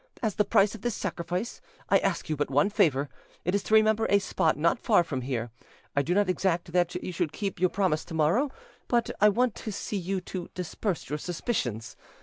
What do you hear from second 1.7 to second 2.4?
I ask you